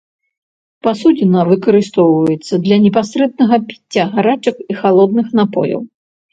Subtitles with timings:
[0.87, 5.81] Пасудзіна выкарыстоўваецца для непасрэднага піцця гарачых і халодных напояў.